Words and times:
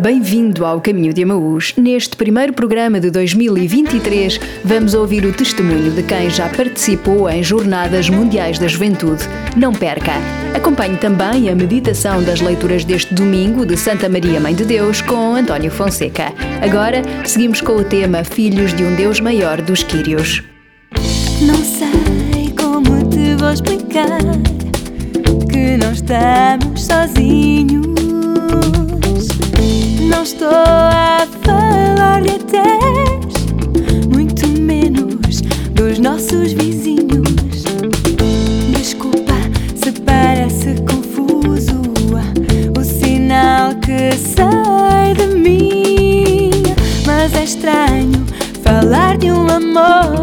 Bem-vindo 0.00 0.64
ao 0.64 0.80
Caminho 0.80 1.12
de 1.12 1.22
Amaús. 1.22 1.74
Neste 1.76 2.16
primeiro 2.16 2.52
programa 2.52 3.00
de 3.00 3.10
2023, 3.10 4.38
vamos 4.64 4.94
ouvir 4.94 5.24
o 5.24 5.32
testemunho 5.32 5.90
de 5.92 6.02
quem 6.02 6.28
já 6.28 6.48
participou 6.48 7.28
em 7.28 7.42
Jornadas 7.42 8.10
Mundiais 8.10 8.58
da 8.58 8.66
Juventude. 8.66 9.24
Não 9.56 9.72
perca! 9.72 10.12
Acompanhe 10.54 10.96
também 10.96 11.48
a 11.48 11.54
meditação 11.54 12.22
das 12.22 12.40
leituras 12.40 12.84
deste 12.84 13.14
domingo 13.14 13.64
de 13.64 13.76
Santa 13.76 14.08
Maria 14.08 14.40
Mãe 14.40 14.54
de 14.54 14.64
Deus 14.64 15.00
com 15.00 15.34
António 15.34 15.70
Fonseca. 15.70 16.32
Agora, 16.60 17.02
seguimos 17.24 17.60
com 17.60 17.76
o 17.76 17.84
tema 17.84 18.24
Filhos 18.24 18.74
de 18.74 18.84
um 18.84 18.94
Deus 18.94 19.20
Maior 19.20 19.60
dos 19.62 19.82
Quírios. 19.82 20.42
Não 21.40 21.56
sei 21.56 22.52
como 22.58 23.08
te 23.08 23.36
vou 23.36 23.52
explicar 23.52 24.20
que 25.50 25.76
não 25.76 25.92
estamos 25.92 26.84
sozinhos. 26.84 27.93
Estou 30.24 30.48
a 30.48 31.26
falar 31.42 32.22
de 32.22 32.30
atés, 32.30 33.44
muito 34.10 34.48
menos 34.58 35.42
dos 35.74 35.98
nossos 35.98 36.54
vizinhos. 36.54 37.62
Desculpa 38.70 39.34
se 39.74 39.92
parece 40.00 40.76
confuso 40.88 41.82
o 42.74 42.82
sinal 42.82 43.74
que 43.74 44.16
sai 44.16 45.12
de 45.12 45.26
mim, 45.26 46.50
mas 47.04 47.34
é 47.34 47.44
estranho 47.44 48.24
falar 48.62 49.18
de 49.18 49.30
um 49.30 49.46
amor 49.46 50.13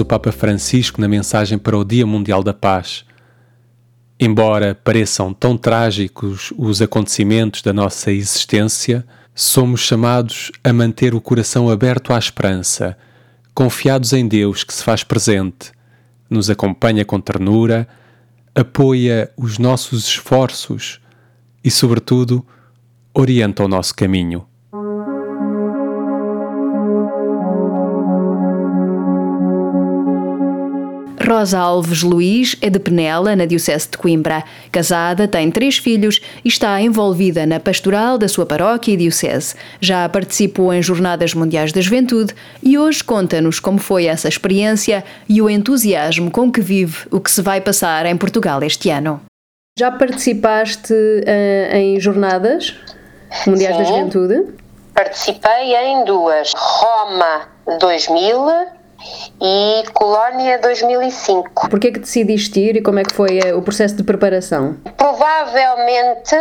o 0.00 0.04
Papa 0.04 0.32
Francisco 0.32 1.00
na 1.00 1.06
mensagem 1.06 1.58
para 1.58 1.76
o 1.76 1.84
Dia 1.84 2.06
Mundial 2.06 2.42
da 2.42 2.54
Paz. 2.54 3.04
Embora 4.18 4.74
pareçam 4.74 5.32
tão 5.32 5.56
trágicos 5.56 6.52
os 6.56 6.82
acontecimentos 6.82 7.62
da 7.62 7.72
nossa 7.72 8.10
existência, 8.10 9.06
somos 9.34 9.80
chamados 9.80 10.50
a 10.64 10.72
manter 10.72 11.14
o 11.14 11.20
coração 11.20 11.70
aberto 11.70 12.12
à 12.12 12.18
esperança, 12.18 12.98
confiados 13.54 14.12
em 14.12 14.26
Deus 14.26 14.64
que 14.64 14.74
se 14.74 14.82
faz 14.82 15.04
presente, 15.04 15.70
nos 16.28 16.50
acompanha 16.50 17.04
com 17.04 17.20
ternura, 17.20 17.86
apoia 18.54 19.30
os 19.36 19.58
nossos 19.58 20.08
esforços 20.08 21.00
e, 21.62 21.70
sobretudo, 21.70 22.44
orienta 23.14 23.62
o 23.62 23.68
nosso 23.68 23.94
caminho. 23.94 24.47
Rosa 31.28 31.58
Alves 31.58 32.02
Luiz 32.02 32.56
é 32.62 32.70
de 32.70 32.78
Penela, 32.78 33.36
na 33.36 33.44
Diocese 33.44 33.86
de 33.90 33.98
Coimbra. 33.98 34.42
Casada, 34.72 35.28
tem 35.28 35.50
três 35.50 35.76
filhos 35.76 36.22
e 36.42 36.48
está 36.48 36.80
envolvida 36.80 37.44
na 37.44 37.60
pastoral 37.60 38.16
da 38.16 38.26
sua 38.26 38.46
paróquia 38.46 38.94
e 38.94 38.96
diocese. 38.96 39.54
Já 39.78 40.08
participou 40.08 40.72
em 40.72 40.82
Jornadas 40.82 41.34
Mundiais 41.34 41.70
da 41.70 41.82
Juventude 41.82 42.34
e 42.62 42.78
hoje 42.78 43.04
conta-nos 43.04 43.60
como 43.60 43.78
foi 43.78 44.06
essa 44.06 44.26
experiência 44.26 45.04
e 45.28 45.42
o 45.42 45.50
entusiasmo 45.50 46.30
com 46.30 46.50
que 46.50 46.62
vive 46.62 47.06
o 47.10 47.20
que 47.20 47.30
se 47.30 47.42
vai 47.42 47.60
passar 47.60 48.06
em 48.06 48.16
Portugal 48.16 48.62
este 48.62 48.88
ano. 48.88 49.20
Já 49.78 49.90
participaste 49.90 50.94
eh, 51.26 51.70
em 51.74 52.00
Jornadas 52.00 52.74
Mundiais 53.46 53.76
da 53.76 53.84
Sim. 53.84 53.90
Juventude? 53.90 54.54
Participei 54.94 55.76
em 55.76 56.04
duas: 56.06 56.54
Roma 56.56 57.48
2000 57.78 58.77
e 59.40 59.84
Colónia 59.92 60.58
2005. 60.58 61.68
Porquê 61.68 61.88
é 61.88 61.92
que 61.92 62.00
decidiste 62.00 62.58
ir 62.58 62.76
e 62.76 62.82
como 62.82 62.98
é 62.98 63.04
que 63.04 63.14
foi 63.14 63.38
eh, 63.38 63.54
o 63.54 63.62
processo 63.62 63.96
de 63.96 64.02
preparação? 64.02 64.76
Provavelmente 64.96 66.34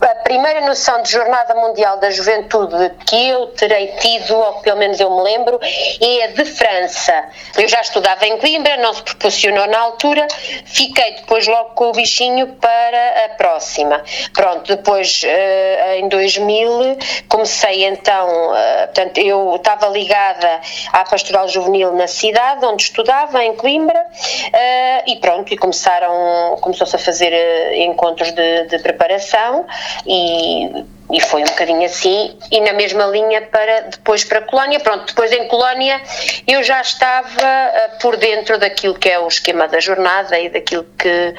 a 0.00 0.14
primeira 0.16 0.60
noção 0.62 1.02
de 1.02 1.10
Jornada 1.10 1.54
Mundial 1.54 1.98
da 1.98 2.10
Juventude 2.10 2.92
que 3.06 3.28
eu 3.28 3.46
terei 3.48 3.88
tido, 3.98 4.36
ou 4.36 4.54
que 4.54 4.64
pelo 4.64 4.78
menos 4.78 4.98
eu 5.00 5.14
me 5.14 5.22
lembro, 5.22 5.58
é 6.00 6.24
a 6.24 6.26
de 6.28 6.44
França. 6.44 7.24
Eu 7.56 7.68
já 7.68 7.80
estudava 7.80 8.26
em 8.26 8.38
Coimbra, 8.38 8.76
não 8.78 8.92
se 8.92 9.02
proporcionou 9.02 9.66
na 9.68 9.78
altura, 9.78 10.26
fiquei 10.64 11.16
depois 11.16 11.46
logo 11.46 11.70
com 11.70 11.90
o 11.90 11.92
bichinho 11.92 12.48
para 12.54 13.26
a 13.26 13.28
próxima. 13.36 14.02
Pronto, 14.34 14.76
depois 14.76 15.22
eh, 15.24 15.98
em 15.98 16.08
2000 16.08 16.98
comecei 17.28 17.84
então, 17.84 18.56
eh, 18.56 18.86
portanto, 18.86 19.18
eu 19.18 19.56
estava 19.56 19.88
ligada 19.88 20.60
à 20.92 21.04
Pastoral 21.04 21.48
Juvenil 21.62 21.92
na 21.92 22.06
cidade, 22.06 22.64
onde 22.64 22.82
estudava, 22.82 23.42
em 23.42 23.54
Coimbra, 23.54 24.06
eh, 24.52 25.10
e 25.12 25.16
pronto, 25.16 25.52
e 25.52 25.56
começaram, 25.56 26.56
começou-se 26.60 26.96
a 26.96 26.98
fazer 26.98 27.32
eh, 27.32 27.84
encontros 27.84 28.32
de, 28.32 28.66
de 28.66 28.78
preparação 28.78 29.64
e 30.06 30.84
e 31.12 31.20
foi 31.20 31.42
um 31.42 31.44
bocadinho 31.44 31.84
assim, 31.84 32.34
e 32.50 32.58
na 32.62 32.72
mesma 32.72 33.04
linha 33.04 33.42
para 33.42 33.82
depois 33.82 34.24
para 34.24 34.38
a 34.38 34.42
Colónia. 34.42 34.80
Pronto, 34.80 35.04
depois 35.04 35.30
em 35.30 35.46
Colónia 35.46 36.00
eu 36.48 36.62
já 36.62 36.80
estava 36.80 37.28
uh, 37.28 37.98
por 38.00 38.16
dentro 38.16 38.58
daquilo 38.58 38.94
que 38.94 39.10
é 39.10 39.18
o 39.18 39.28
esquema 39.28 39.68
da 39.68 39.78
jornada 39.78 40.38
e 40.38 40.48
daquilo 40.48 40.86
que, 40.98 41.34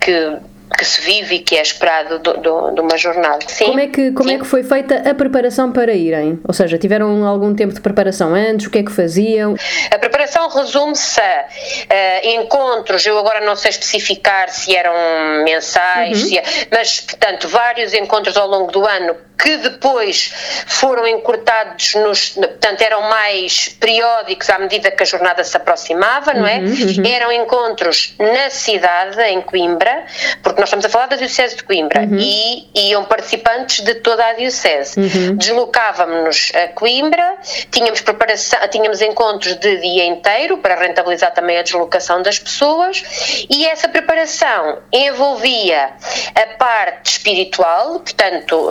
que 0.00 0.36
que 0.76 0.84
se 0.84 1.00
vive 1.02 1.36
e 1.36 1.38
que 1.40 1.56
é 1.56 1.62
esperado 1.62 2.18
de 2.18 2.80
uma 2.80 2.96
jornada. 2.96 3.40
Sim, 3.46 3.66
como 3.66 3.80
é 3.80 3.86
que 3.86 4.12
como 4.12 4.30
é 4.30 4.38
que 4.38 4.44
foi 4.44 4.62
feita 4.62 5.08
a 5.08 5.14
preparação 5.14 5.70
para 5.72 5.92
irem? 5.92 6.38
Ou 6.46 6.54
seja, 6.54 6.78
tiveram 6.78 7.24
algum 7.26 7.54
tempo 7.54 7.72
de 7.72 7.80
preparação 7.80 8.34
antes? 8.34 8.66
O 8.66 8.70
que 8.70 8.78
é 8.78 8.82
que 8.82 8.92
faziam? 8.92 9.54
A 9.90 9.98
preparação 9.98 10.48
resume-se 10.48 11.20
a 11.20 11.44
uh, 11.44 12.28
encontros. 12.40 13.04
Eu 13.06 13.18
agora 13.18 13.40
não 13.40 13.56
sei 13.56 13.70
especificar 13.70 14.48
se 14.48 14.74
eram 14.74 15.44
mensais, 15.44 16.22
uhum. 16.22 16.28
se 16.28 16.38
é, 16.38 16.44
mas 16.70 17.00
portanto 17.00 17.48
vários 17.48 17.92
encontros 17.94 18.36
ao 18.36 18.48
longo 18.48 18.72
do 18.72 18.86
ano 18.86 19.16
que 19.38 19.56
depois 19.58 20.32
foram 20.66 21.06
encurtados 21.06 21.94
nos, 21.94 22.30
portanto 22.30 22.80
eram 22.82 23.02
mais 23.02 23.68
periódicos 23.68 24.48
à 24.50 24.58
medida 24.58 24.90
que 24.90 25.02
a 25.02 25.06
jornada 25.06 25.42
se 25.44 25.56
aproximava, 25.56 26.32
não 26.32 26.46
é? 26.46 26.58
Uhum, 26.58 26.66
uhum. 26.66 27.06
Eram 27.06 27.32
encontros 27.32 28.14
na 28.18 28.50
cidade, 28.50 29.20
em 29.22 29.40
Coimbra, 29.42 30.06
porque 30.42 30.60
nós 30.60 30.68
estamos 30.68 30.84
a 30.84 30.88
falar 30.88 31.06
da 31.06 31.16
Diocese 31.16 31.56
de 31.56 31.64
Coimbra 31.64 32.02
uhum. 32.02 32.18
e 32.18 32.68
iam 32.74 33.04
participantes 33.04 33.80
de 33.80 33.94
toda 33.96 34.24
a 34.24 34.32
Diocese. 34.34 34.98
Uhum. 34.98 35.36
Deslocávamos-nos 35.36 36.52
a 36.54 36.68
Coimbra, 36.68 37.36
tínhamos 37.70 38.00
preparação, 38.00 38.58
tínhamos 38.68 39.02
encontros 39.02 39.56
de 39.56 39.76
dia 39.78 40.06
inteiro 40.06 40.58
para 40.58 40.74
rentabilizar 40.74 41.32
também 41.32 41.58
a 41.58 41.62
deslocação 41.62 42.22
das 42.22 42.38
pessoas 42.38 43.46
e 43.50 43.66
essa 43.66 43.88
preparação 43.88 44.78
envolvia 44.92 45.92
a 46.34 46.46
parte 46.56 47.12
espiritual, 47.12 48.00
portanto 48.00 48.70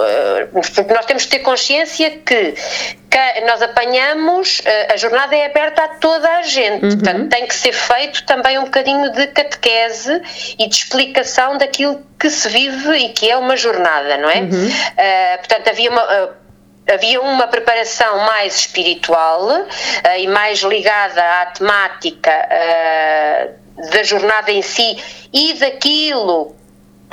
eh, 0.56 0.94
nós 0.94 1.06
temos 1.06 1.26
que 1.26 1.32
ter 1.32 1.40
consciência 1.40 2.10
que, 2.12 2.54
que 3.10 3.42
nós 3.46 3.62
apanhamos, 3.62 4.62
eh, 4.66 4.94
a 4.94 4.98
jornada 4.98 5.36
é 5.36 5.46
aberta 5.46 5.84
a 5.84 5.88
toda 5.88 6.30
a 6.38 6.42
gente, 6.44 6.86
uhum. 6.86 6.98
portanto 6.98 7.30
tem 7.30 7.48
que 7.48 7.56
ser 7.56 7.74
feito 7.74 8.26
também 8.26 8.58
um 8.60 8.66
bocadinho 8.66 9.12
de 9.12 9.28
catequese 9.28 10.22
e 10.60 10.68
de 10.68 10.76
explicação 10.76 11.58
daquilo 11.58 12.02
que 12.20 12.30
se 12.30 12.48
vive 12.50 12.98
e 12.98 13.10
que 13.10 13.30
é 13.30 13.38
uma 13.38 13.58
jornada, 13.58 14.18
não 14.18 14.30
é? 14.30 14.42
Uhum. 14.42 14.68
Uh, 14.68 15.38
portanto, 15.40 15.68
havia 15.70 15.90
uma. 15.90 16.04
Uh, 16.04 16.44
havia 16.92 17.22
uma 17.22 17.48
preparação 17.48 18.18
mais 18.26 18.58
espiritual 18.58 19.48
uh, 19.48 20.20
e 20.20 20.28
mais 20.28 20.60
ligada 20.60 21.22
à 21.42 21.46
temática 21.46 22.30
uh, 22.30 23.90
da 23.90 24.04
jornada 24.04 24.52
em 24.52 24.62
si 24.62 24.98
e 25.32 25.54
daquilo 25.54 26.56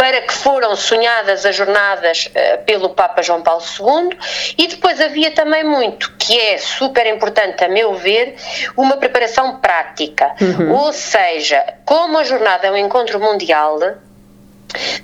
para 0.00 0.22
que 0.22 0.32
foram 0.32 0.74
sonhadas 0.76 1.44
as 1.44 1.54
jornadas 1.54 2.30
uh, 2.30 2.64
pelo 2.64 2.88
Papa 2.88 3.20
João 3.20 3.42
Paulo 3.42 3.62
II 3.62 4.18
e 4.56 4.66
depois 4.66 4.98
havia 4.98 5.30
também 5.32 5.62
muito, 5.62 6.10
que 6.16 6.40
é 6.40 6.56
super 6.56 7.06
importante 7.06 7.62
a 7.62 7.68
meu 7.68 7.92
ver, 7.92 8.34
uma 8.78 8.96
preparação 8.96 9.56
prática. 9.56 10.34
Uhum. 10.40 10.72
Ou 10.72 10.90
seja, 10.94 11.62
como 11.84 12.16
a 12.16 12.24
jornada 12.24 12.68
é 12.68 12.70
um 12.70 12.78
encontro 12.78 13.20
mundial, 13.20 13.78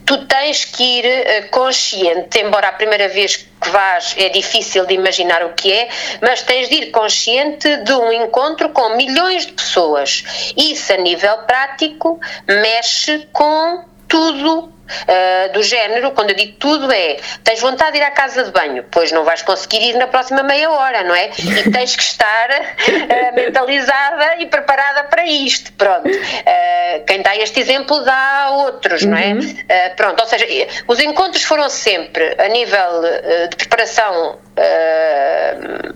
tu 0.06 0.25
tens 0.25 0.64
que 0.64 0.82
ir 0.82 1.04
uh, 1.04 1.50
consciente, 1.50 2.38
embora 2.38 2.69
a 2.69 2.72
primeira 2.72 3.06
vez 3.06 3.37
que 3.37 3.69
vais 3.69 4.14
é 4.16 4.31
difícil 4.31 4.87
de 4.87 4.94
imaginar 4.94 5.44
o 5.44 5.52
que 5.52 5.70
é, 5.75 5.90
mas 6.22 6.40
tens 6.40 6.70
de 6.70 6.75
ir 6.75 6.90
consciente 6.90 7.76
de 7.84 7.92
um 7.92 8.10
encontro 8.10 8.70
com 8.70 8.96
milhões 8.96 9.44
de 9.44 9.52
pessoas. 9.52 10.25
Isso, 10.56 10.90
a 10.90 10.96
nível 10.96 11.37
prático, 11.40 12.19
mexe 12.49 13.28
com 13.31 13.84
tudo 14.08 14.75
Uh, 14.87 15.53
do 15.53 15.62
género, 15.62 16.12
quando 16.12 16.31
eu 16.31 16.37
digo 16.37 16.56
tudo, 16.59 16.91
é 16.93 17.17
tens 17.43 17.61
vontade 17.61 17.93
de 17.93 17.99
ir 17.99 18.03
à 18.03 18.11
casa 18.11 18.44
de 18.44 18.50
banho, 18.50 18.85
pois 18.91 19.12
não 19.12 19.25
vais 19.25 19.43
conseguir 19.43 19.83
ir 19.83 19.94
na 19.94 20.06
próxima 20.06 20.43
meia 20.43 20.71
hora, 20.71 21.03
não 21.03 21.15
é? 21.15 21.31
E 21.38 21.71
tens 21.71 21.97
que 21.97 22.03
estar 22.03 22.50
uh, 22.50 23.35
mentalizada 23.35 24.37
e 24.38 24.47
preparada 24.47 25.05
para 25.05 25.27
isto. 25.27 25.73
Pronto. 25.73 26.09
Uh, 26.09 27.05
quem 27.06 27.23
dá 27.23 27.37
este 27.37 27.61
exemplo 27.61 28.05
dá 28.05 28.50
outros, 28.50 29.05
não 29.05 29.17
é? 29.17 29.35
Uhum. 29.35 29.56
pronto, 29.97 30.21
ou 30.21 30.27
seja, 30.27 30.47
os 30.87 31.00
encontros 31.00 31.43
foram 31.43 31.69
sempre 31.69 32.35
a 32.38 32.49
nível 32.49 33.03
de 33.50 33.56
preparação 33.56 34.38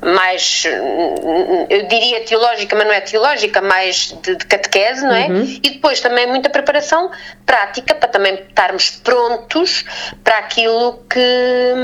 mais, 0.03 0.65
eu 1.69 1.87
diria 1.87 2.21
teológica, 2.25 2.77
mas 2.77 2.87
não 2.87 2.93
é 2.93 3.01
teológica, 3.01 3.61
mais 3.61 4.13
de, 4.23 4.37
de 4.37 4.47
catequese, 4.47 5.03
não 5.03 5.15
é? 5.15 5.27
Uhum. 5.29 5.61
E 5.63 5.71
depois 5.71 6.01
também 6.01 6.27
muita 6.27 6.51
preparação 6.51 7.11
prática 7.47 7.95
para 7.95 8.09
também 8.09 8.35
estarmos 8.35 8.80
estarmos 8.81 9.01
prontos 9.03 9.85
para 10.25 10.39
aquilo 10.39 11.03
que 11.09 11.75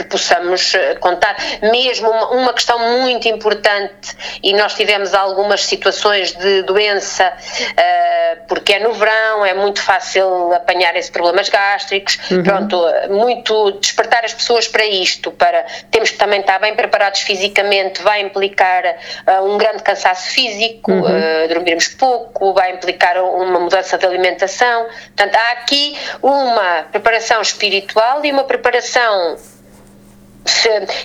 que 0.00 0.04
possamos 0.04 0.74
eh, 0.74 0.94
contar. 0.94 1.36
Mesmo 1.62 2.10
uma, 2.10 2.52
questão 2.54 2.78
muito 2.78 3.28
importante, 3.28 4.16
e 4.42 4.52
nós 4.54 4.74
tivemos 4.74 5.14
algumas 5.14 5.64
situações 5.64 6.32
de 6.32 6.62
doença, 6.62 7.32
uh, 7.32 8.46
porque 8.48 8.74
é 8.74 8.78
no 8.78 8.92
verão, 8.94 9.44
é 9.44 9.54
muito 9.54 9.80
fácil 9.82 10.52
apanhar 10.52 10.96
esses 10.96 11.10
problemas 11.10 11.48
gástricos, 11.48 12.18
uhum. 12.30 12.42
pronto, 12.42 12.82
muito 13.10 13.72
despertar 13.72 14.24
as 14.24 14.32
pessoas 14.32 14.66
para 14.66 14.84
isto, 14.86 15.30
para 15.32 15.64
temos 15.90 16.10
que 16.10 16.16
também 16.16 16.40
estar 16.40 16.58
bem 16.58 16.74
preparados 16.74 17.20
fisicamente, 17.20 18.02
vai 18.02 18.22
implicar 18.22 18.84
uh, 18.84 19.44
um 19.44 19.58
grande 19.58 19.82
cansaço 19.82 20.30
físico, 20.30 20.90
uhum. 20.90 21.02
uh, 21.02 21.48
dormirmos 21.48 21.88
pouco, 21.88 22.52
vai 22.54 22.72
implicar 22.72 23.22
uma 23.22 23.60
mudança 23.60 23.98
de 23.98 24.06
alimentação. 24.06 24.86
Portanto, 25.16 25.34
há 25.34 25.52
aqui 25.52 25.96
uma 26.22 26.84
preparação 26.90 27.40
espiritual 27.42 28.24
e 28.24 28.32
uma 28.32 28.44
preparação 28.44 29.36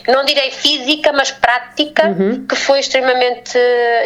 não 0.07 0.25
direi 0.25 0.51
física, 0.51 1.11
mas 1.13 1.31
prática, 1.31 2.07
uhum. 2.07 2.45
que 2.47 2.55
foi 2.55 2.79
extremamente 2.79 3.57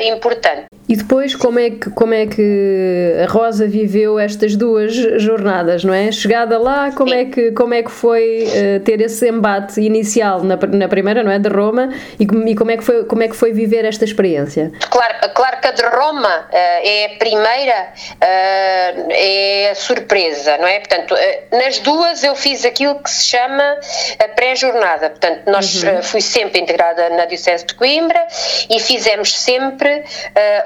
importante. 0.07 0.65
E 0.87 0.95
depois, 0.95 1.35
como 1.35 1.59
é, 1.59 1.69
que, 1.69 1.89
como 1.91 2.15
é 2.15 2.25
que 2.25 3.15
a 3.23 3.31
Rosa 3.31 3.67
viveu 3.67 4.17
estas 4.17 4.55
duas 4.55 4.91
jornadas, 5.21 5.83
não 5.83 5.93
é? 5.93 6.11
Chegada 6.11 6.57
lá, 6.57 6.91
como, 6.91 7.13
é 7.13 7.25
que, 7.25 7.51
como 7.51 7.75
é 7.75 7.83
que 7.83 7.91
foi 7.91 8.47
uh, 8.47 8.79
ter 8.79 8.99
esse 8.99 9.29
embate 9.29 9.79
inicial 9.79 10.43
na, 10.43 10.55
na 10.55 10.87
primeira, 10.87 11.21
não 11.21 11.31
é? 11.31 11.37
De 11.37 11.47
Roma, 11.47 11.93
e, 12.19 12.23
e, 12.23 12.55
como, 12.55 12.71
é 12.71 12.77
que 12.77 12.83
foi, 12.83 13.03
como 13.05 13.21
é 13.21 13.27
que 13.27 13.35
foi 13.35 13.53
viver 13.53 13.85
esta 13.85 14.03
experiência? 14.03 14.71
Claro, 14.89 15.13
claro 15.35 15.61
que 15.61 15.67
a 15.67 15.71
de 15.71 15.83
Roma 15.83 16.47
uh, 16.47 16.51
é 16.51 17.05
a 17.05 17.17
primeira, 17.19 17.93
uh, 18.15 19.11
é 19.11 19.69
a 19.69 19.75
surpresa, 19.75 20.57
não 20.57 20.67
é? 20.67 20.79
Portanto, 20.79 21.13
nas 21.51 21.77
duas 21.77 22.23
eu 22.23 22.35
fiz 22.35 22.65
aquilo 22.65 22.95
que 22.95 23.11
se 23.11 23.25
chama 23.25 23.77
a 24.17 24.27
pré-jornada, 24.29 25.11
portanto, 25.19 25.41
nós 25.47 25.83
uhum. 25.83 26.01
fui 26.01 26.21
sempre 26.21 26.59
integrada 26.61 27.09
na 27.09 27.25
Diocese 27.25 27.65
de 27.65 27.73
Coimbra 27.75 28.25
e 28.69 28.79
fizemos 28.79 29.37
sempre 29.37 30.03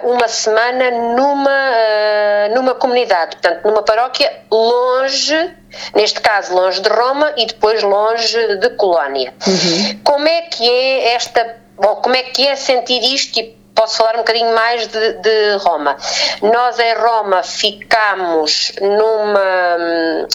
uma 0.04 0.28
semana 0.28 0.92
numa, 0.92 1.50
uh, 1.50 2.56
numa 2.56 2.76
comunidade, 2.76 3.38
portanto, 3.38 3.66
numa 3.66 3.84
paróquia 3.84 4.32
longe, 4.52 5.56
neste 5.96 6.20
caso 6.22 6.54
longe 6.54 6.82
de 6.82 6.90
Roma 6.90 7.34
e 7.38 7.46
depois 7.46 7.82
longe 7.82 8.58
de 8.58 8.70
Colónia. 8.72 9.34
Uhum. 9.48 10.00
Como 10.04 10.28
é 10.28 10.42
que 10.44 10.70
é 10.70 11.14
esta, 11.14 11.58
bom, 11.76 11.96
como 11.96 12.16
é 12.16 12.24
que 12.24 12.48
é 12.48 12.56
sentir 12.56 13.02
isto 13.14 13.40
e 13.40 13.64
posso 13.74 13.98
falar 13.98 14.16
um 14.16 14.20
bocadinho 14.20 14.54
mais 14.54 14.88
de, 14.88 15.14
de, 15.14 15.58
Roma. 15.58 15.98
Nós 16.42 16.78
em 16.78 16.94
Roma 16.94 17.42
ficamos 17.42 18.72
numa, 18.80 19.78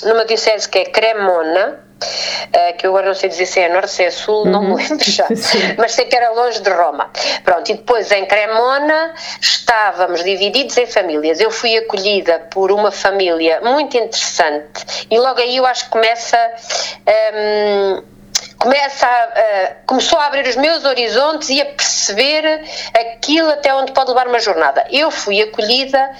numa 0.04 0.24
diocese 0.24 0.68
que 0.68 0.78
é 0.78 0.84
Cremona, 0.86 1.87
Uh, 2.00 2.76
que 2.76 2.86
eu 2.86 2.90
agora 2.90 3.06
não 3.08 3.14
sei 3.14 3.28
dizer 3.28 3.46
se 3.46 3.60
é 3.60 3.68
norte, 3.68 3.90
se 3.90 4.04
é 4.04 4.10
sul, 4.10 4.44
uhum. 4.44 4.50
não 4.50 4.62
me 4.62 4.70
uhum. 4.70 4.76
lembro 4.76 5.10
já, 5.10 5.26
mas 5.76 5.92
sei 5.92 6.04
que 6.04 6.16
era 6.16 6.30
longe 6.30 6.60
de 6.60 6.70
Roma. 6.70 7.10
Pronto, 7.42 7.70
e 7.70 7.74
depois 7.74 8.10
em 8.12 8.24
Cremona 8.24 9.14
estávamos 9.40 10.22
divididos 10.22 10.76
em 10.76 10.86
famílias. 10.86 11.40
Eu 11.40 11.50
fui 11.50 11.76
acolhida 11.76 12.38
por 12.50 12.70
uma 12.70 12.92
família 12.92 13.60
muito 13.62 13.96
interessante 13.96 15.06
e 15.10 15.18
logo 15.18 15.40
aí 15.40 15.56
eu 15.56 15.66
acho 15.66 15.84
que 15.84 15.90
começa. 15.90 16.38
Um, 17.34 18.18
começa 18.58 19.06
a, 19.06 19.86
começou 19.86 20.18
a 20.18 20.26
abrir 20.26 20.46
os 20.46 20.56
meus 20.56 20.84
horizontes 20.84 21.48
e 21.48 21.60
a 21.60 21.64
perceber 21.64 22.64
aquilo 22.92 23.50
até 23.50 23.72
onde 23.74 23.92
pode 23.92 24.08
levar 24.10 24.26
uma 24.26 24.40
jornada. 24.40 24.84
Eu 24.90 25.10
fui 25.10 25.40
acolhida 25.40 26.10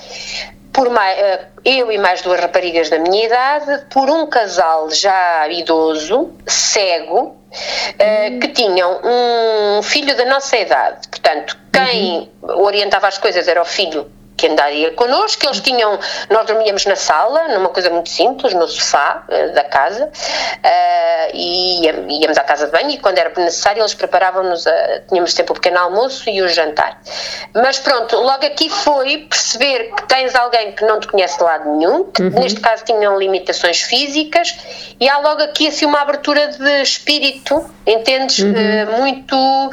por 0.79 0.91
mais, 0.91 1.19
eh, 1.19 1.47
eu 1.65 1.91
e 1.91 1.99
mais 1.99 2.23
duas 2.23 2.39
raparigas 2.39 2.89
da 2.89 3.01
minha 3.01 3.27
idade, 3.27 3.87
por 3.91 4.09
um 4.09 4.29
casal 4.29 4.89
já 4.93 5.49
idoso, 5.49 6.31
cego, 6.47 7.19
uhum. 7.19 8.39
que 8.39 8.47
tinham 8.47 9.01
um 9.03 9.83
filho 9.83 10.17
da 10.17 10.25
nossa 10.27 10.57
idade. 10.57 11.09
Portanto, 11.09 11.59
quem 11.73 12.31
uhum. 12.41 12.61
orientava 12.63 13.09
as 13.09 13.19
coisas 13.19 13.49
era 13.49 13.61
o 13.61 13.65
filho 13.65 14.09
que 14.39 14.47
andaria 14.47 14.93
connosco, 14.93 15.45
eles 15.45 15.61
tinham, 15.61 15.99
nós 16.31 16.47
dormíamos 16.47 16.87
na 16.87 16.95
sala, 16.95 17.49
numa 17.49 17.71
coisa 17.71 17.91
muito 17.91 18.09
simples, 18.09 18.55
no 18.55 18.69
sofá 18.69 19.25
uh, 19.29 19.53
da 19.53 19.65
casa, 19.65 20.05
uh, 20.07 21.31
e 21.35 21.85
íamos 22.23 22.39
à 22.39 22.45
casa 22.45 22.67
de 22.67 22.73
banho 22.73 22.91
e 22.91 22.99
quando 22.99 23.19
era 23.19 23.33
necessário 23.37 23.83
eles 23.83 23.95
preparavam-nos, 23.95 24.65
tínhamos 25.09 25.35
sempre 25.35 25.53
o 25.53 25.55
pequeno 25.57 25.79
almoço 25.81 26.31
e 26.31 26.41
o 26.41 26.49
jantar. 26.49 27.01
Mas 27.53 27.81
pronto, 27.81 28.17
logo 28.17 28.47
aqui 28.47 28.71
foi 28.71 29.27
perceber 29.29 29.93
que 29.95 30.07
tens 30.07 30.35
alguém 30.37 30.73
que 30.73 30.85
não 30.85 31.01
te 31.01 31.09
conhece 31.09 31.37
de 31.37 31.43
lado 31.43 31.69
nenhum, 31.77 32.05
que 32.05 32.23
uhum. 32.23 32.31
neste 32.31 32.61
caso 32.61 32.85
tinham 32.85 33.19
limitações 33.19 33.83
físicas, 33.83 34.57
e 35.01 35.09
há 35.09 35.19
logo 35.19 35.43
aqui 35.43 35.67
assim 35.67 35.85
uma 35.85 36.01
abertura 36.01 36.47
de 36.47 36.83
espírito, 36.83 37.69
entendes? 37.85 38.39
Uhum. 38.39 38.53
Uh, 38.53 38.99
muito, 39.01 39.71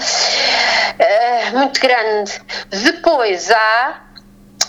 muito 1.54 1.80
grande. 1.80 2.42
Depois 2.72 3.52
há 3.52 4.05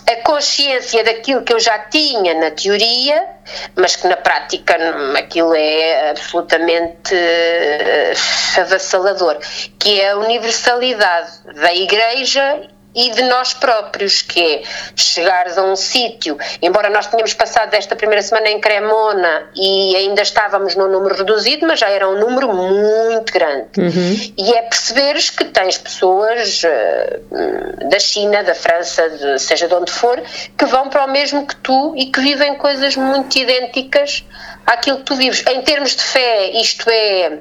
a 0.08 0.16
consciência 0.22 1.02
daquilo 1.02 1.42
que 1.42 1.52
eu 1.52 1.58
já 1.58 1.78
tinha 1.78 2.34
na 2.34 2.50
teoria, 2.52 3.26
mas 3.74 3.96
que 3.96 4.06
na 4.06 4.16
prática 4.16 4.76
aquilo 5.18 5.54
é 5.54 6.10
absolutamente 6.10 7.14
uh, 7.14 8.60
avassalador, 8.60 9.38
que 9.78 10.00
é 10.00 10.10
a 10.10 10.16
universalidade 10.18 11.32
da 11.54 11.74
Igreja 11.74 12.68
e 12.96 13.10
de 13.10 13.22
nós 13.24 13.52
próprios, 13.52 14.22
que 14.22 14.40
é 14.40 14.62
chegares 14.96 15.58
a 15.58 15.62
um 15.62 15.76
sítio, 15.76 16.38
embora 16.62 16.88
nós 16.88 17.06
tenhamos 17.06 17.34
passado 17.34 17.74
esta 17.74 17.94
primeira 17.94 18.22
semana 18.22 18.48
em 18.48 18.58
Cremona 18.58 19.50
e 19.54 19.94
ainda 19.94 20.22
estávamos 20.22 20.74
num 20.74 20.88
número 20.88 21.14
reduzido, 21.14 21.66
mas 21.66 21.78
já 21.78 21.90
era 21.90 22.08
um 22.08 22.18
número 22.18 22.50
muito 22.54 23.30
grande. 23.30 23.68
Uhum. 23.78 24.32
E 24.38 24.54
é 24.54 24.62
perceberes 24.62 25.28
que 25.28 25.44
tens 25.44 25.76
pessoas 25.76 26.62
uh, 26.64 27.88
da 27.90 27.98
China, 27.98 28.42
da 28.42 28.54
França, 28.54 29.10
de, 29.10 29.38
seja 29.38 29.68
de 29.68 29.74
onde 29.74 29.92
for, 29.92 30.18
que 30.56 30.64
vão 30.64 30.88
para 30.88 31.04
o 31.04 31.10
mesmo 31.10 31.46
que 31.46 31.56
tu 31.56 31.94
e 31.96 32.06
que 32.06 32.20
vivem 32.20 32.54
coisas 32.54 32.96
muito 32.96 33.36
idênticas 33.36 34.24
àquilo 34.64 34.98
que 34.98 35.04
tu 35.04 35.16
vives. 35.16 35.44
Em 35.46 35.60
termos 35.60 35.94
de 35.94 36.02
fé, 36.02 36.50
isto 36.52 36.88
é. 36.88 37.40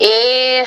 É 0.00 0.64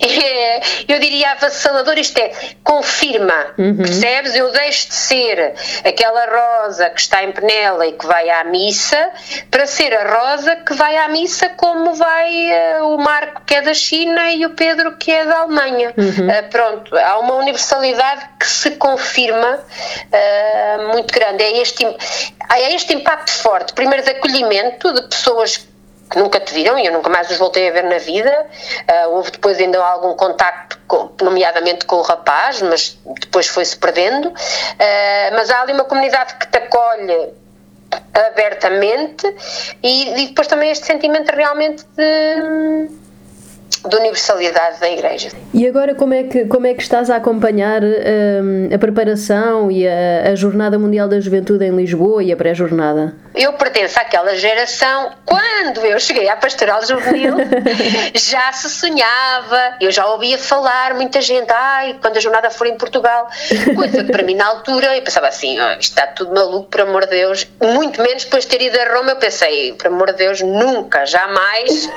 é, 0.00 0.60
eu 0.88 0.98
diria 0.98 1.32
avassalador, 1.32 1.98
isto 1.98 2.18
é, 2.18 2.32
confirma, 2.64 3.54
uhum. 3.58 3.76
percebes? 3.76 4.34
Eu 4.34 4.50
deixo 4.50 4.88
de 4.88 4.94
ser 4.94 5.54
aquela 5.84 6.26
rosa 6.26 6.90
que 6.90 7.00
está 7.00 7.22
em 7.22 7.32
Penela 7.32 7.86
e 7.86 7.92
que 7.92 8.06
vai 8.06 8.28
à 8.30 8.44
missa 8.44 9.10
para 9.50 9.66
ser 9.66 9.94
a 9.94 10.04
rosa 10.04 10.56
que 10.56 10.74
vai 10.74 10.96
à 10.96 11.08
missa 11.08 11.48
como 11.50 11.94
vai 11.94 12.30
uh, 12.80 12.94
o 12.94 12.98
Marco 12.98 13.42
que 13.44 13.54
é 13.54 13.62
da 13.62 13.74
China 13.74 14.32
e 14.32 14.46
o 14.46 14.50
Pedro 14.50 14.96
que 14.96 15.10
é 15.10 15.24
da 15.24 15.40
Alemanha. 15.40 15.92
Uhum. 15.96 16.28
Uh, 16.28 16.48
pronto, 16.50 16.96
há 16.96 17.18
uma 17.18 17.34
universalidade 17.34 18.28
que 18.38 18.46
se 18.46 18.70
confirma 18.72 19.58
uh, 19.58 20.92
muito 20.92 21.12
grande. 21.12 21.42
É 21.42 21.60
este, 21.60 21.84
é 21.84 22.74
este 22.74 22.94
impacto 22.94 23.30
forte, 23.32 23.72
primeiro 23.74 24.04
de 24.04 24.10
acolhimento 24.10 24.92
de 24.92 25.02
pessoas 25.02 25.69
que 26.10 26.18
nunca 26.18 26.40
te 26.40 26.52
viram 26.52 26.78
e 26.78 26.86
eu 26.86 26.92
nunca 26.92 27.08
mais 27.08 27.30
os 27.30 27.38
voltei 27.38 27.68
a 27.68 27.72
ver 27.72 27.84
na 27.84 27.98
vida. 27.98 28.46
Uh, 29.06 29.10
houve 29.10 29.30
depois 29.30 29.58
ainda 29.58 29.78
algum 29.82 30.14
contacto, 30.14 30.78
com, 30.86 31.10
nomeadamente 31.22 31.84
com 31.86 31.96
o 31.96 32.02
rapaz, 32.02 32.60
mas 32.62 32.98
depois 33.20 33.46
foi-se 33.46 33.76
perdendo. 33.76 34.28
Uh, 34.28 35.34
mas 35.34 35.50
há 35.50 35.62
ali 35.62 35.72
uma 35.72 35.84
comunidade 35.84 36.34
que 36.34 36.48
te 36.48 36.58
acolhe 36.58 37.32
abertamente 38.28 39.26
e, 39.82 40.22
e 40.22 40.26
depois 40.28 40.46
também 40.46 40.70
este 40.70 40.86
sentimento 40.86 41.30
realmente 41.30 41.84
de 41.96 43.00
de 43.88 43.96
universalidade 43.96 44.78
da 44.78 44.90
Igreja. 44.90 45.30
E 45.54 45.66
agora 45.66 45.94
como 45.94 46.12
é 46.12 46.24
que, 46.24 46.44
como 46.46 46.66
é 46.66 46.74
que 46.74 46.82
estás 46.82 47.08
a 47.08 47.16
acompanhar 47.16 47.82
um, 47.82 48.74
a 48.74 48.78
preparação 48.78 49.70
e 49.70 49.86
a, 49.88 50.30
a, 50.30 50.34
Jornada 50.34 50.78
Mundial 50.78 51.08
da 51.08 51.18
Juventude 51.18 51.64
em 51.64 51.74
Lisboa 51.74 52.22
e 52.22 52.32
a 52.32 52.36
pré-jornada? 52.36 53.14
Eu 53.34 53.52
pertenço 53.54 53.98
àquela 53.98 54.34
geração, 54.34 55.12
quando 55.24 55.84
eu 55.84 55.98
cheguei 56.00 56.28
à 56.28 56.36
Pastoral 56.36 56.84
Juvenil, 56.84 57.36
já 58.14 58.52
se 58.52 58.68
sonhava, 58.68 59.76
eu 59.80 59.90
já 59.90 60.06
ouvia 60.06 60.38
falar 60.38 60.94
muita 60.94 61.20
gente, 61.20 61.50
ai, 61.50 61.98
quando 62.00 62.16
a 62.16 62.20
jornada 62.20 62.50
for 62.50 62.66
em 62.66 62.76
Portugal, 62.76 63.28
coisa 63.74 64.04
que 64.04 64.10
para 64.10 64.22
mim 64.22 64.34
na 64.34 64.46
altura, 64.46 64.96
eu 64.96 65.02
pensava 65.02 65.28
assim, 65.28 65.58
oh, 65.60 65.72
isto 65.72 65.90
está 65.90 66.06
tudo 66.08 66.34
maluco, 66.34 66.68
por 66.68 66.80
amor 66.80 67.02
de 67.02 67.10
Deus, 67.10 67.46
muito 67.60 68.02
menos 68.02 68.24
depois 68.24 68.44
de 68.44 68.50
ter 68.50 68.62
ido 68.62 68.78
a 68.80 68.94
Roma, 68.94 69.12
eu 69.12 69.16
pensei, 69.16 69.72
por 69.74 69.86
amor 69.86 70.12
de 70.12 70.18
Deus, 70.18 70.40
nunca, 70.40 71.06
jamais, 71.06 71.88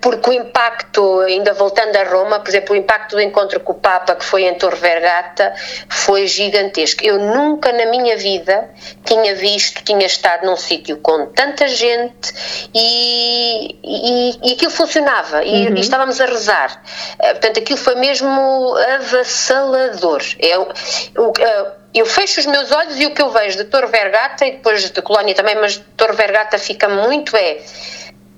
porque 0.00 0.30
o 0.30 0.32
impacto 0.32 0.80
impacto, 0.90 1.20
ainda 1.20 1.52
voltando 1.52 1.96
a 1.96 2.04
Roma, 2.04 2.40
por 2.40 2.48
exemplo, 2.48 2.74
o 2.74 2.78
impacto 2.78 3.16
do 3.16 3.20
encontro 3.20 3.60
com 3.60 3.72
o 3.72 3.76
Papa, 3.76 4.14
que 4.14 4.24
foi 4.24 4.44
em 4.44 4.54
Torre 4.54 4.76
Vergata, 4.76 5.54
foi 5.88 6.26
gigantesco. 6.26 7.04
Eu 7.04 7.18
nunca 7.18 7.72
na 7.72 7.86
minha 7.86 8.16
vida 8.16 8.68
tinha 9.04 9.34
visto, 9.34 9.82
tinha 9.82 10.06
estado 10.06 10.39
num 10.44 10.56
sítio 10.56 10.98
com 10.98 11.26
tanta 11.26 11.68
gente 11.68 12.32
e, 12.74 13.76
e, 13.82 14.50
e 14.50 14.52
aquilo 14.52 14.70
funcionava 14.70 15.44
e, 15.44 15.68
uhum. 15.68 15.76
e, 15.76 15.80
estávamos 15.80 16.20
a 16.20 16.26
rezar. 16.26 16.82
Eh, 17.18 17.32
portanto, 17.32 17.60
aquilo 17.60 17.78
foi 17.78 17.94
mesmo 17.96 18.74
avassalador. 18.96 20.22
Eu, 20.38 20.68
eu, 21.14 21.32
eh, 21.38 21.72
eu 21.94 22.06
fecho 22.06 22.40
os 22.40 22.46
meus 22.46 22.70
olhos 22.70 22.98
e 22.98 23.06
o 23.06 23.14
que 23.14 23.22
eu 23.22 23.30
vejo 23.30 23.58
de 23.58 23.64
Torre 23.64 23.86
Vergata 23.86 24.46
e 24.46 24.52
depois 24.52 24.90
de 24.90 25.02
Colónia 25.02 25.34
também, 25.34 25.56
mas 25.56 25.80
Torre 25.96 26.14
Vergata 26.14 26.58
fica 26.58 26.88
muito 26.88 27.36
é 27.36 27.58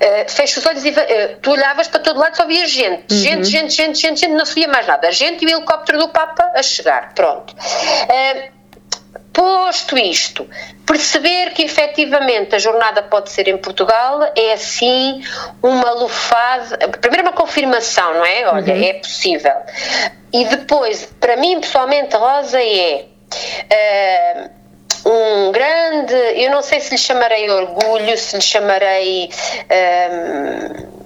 Uh, 0.02 0.28
fecha 0.28 0.58
os 0.58 0.66
olhos 0.66 0.84
e 0.84 0.90
uh, 0.90 0.94
tu 1.40 1.52
olhavas 1.52 1.86
para 1.86 2.00
todo 2.00 2.18
lado 2.18 2.36
só 2.36 2.44
via 2.44 2.66
gente, 2.66 3.14
uhum. 3.14 3.20
gente, 3.20 3.44
gente, 3.44 3.72
gente, 3.72 4.00
gente, 4.00 4.20
gente, 4.20 4.32
não 4.32 4.44
se 4.44 4.52
via 4.56 4.66
mais 4.66 4.84
nada. 4.84 5.06
A 5.06 5.12
gente 5.12 5.44
e 5.44 5.46
o 5.46 5.58
helicóptero 5.58 5.96
do 5.96 6.08
Papa 6.08 6.50
a 6.56 6.60
chegar, 6.60 7.14
pronto. 7.14 7.54
Uh, 7.54 8.51
posto 9.32 9.96
isto, 9.96 10.48
perceber 10.86 11.52
que 11.52 11.62
efetivamente 11.62 12.54
a 12.54 12.58
jornada 12.58 13.02
pode 13.02 13.30
ser 13.30 13.48
em 13.48 13.56
Portugal 13.56 14.20
é 14.36 14.52
assim 14.52 15.22
uma 15.62 15.92
lufada, 15.92 16.88
primeiro 17.00 17.24
uma 17.24 17.32
confirmação, 17.32 18.14
não 18.14 18.24
é? 18.24 18.46
Olha, 18.48 18.74
uhum. 18.74 18.84
é 18.84 18.92
possível. 18.94 19.56
E 20.32 20.44
depois, 20.44 21.06
para 21.18 21.36
mim 21.36 21.60
pessoalmente, 21.60 22.16
Rosa, 22.16 22.62
é 22.62 23.06
um 25.04 25.50
grande, 25.50 26.14
eu 26.36 26.50
não 26.50 26.62
sei 26.62 26.80
se 26.80 26.92
lhe 26.92 26.98
chamarei 26.98 27.50
orgulho, 27.50 28.16
se 28.16 28.36
lhe 28.36 28.42
chamarei. 28.42 29.30
Uh, 29.64 31.02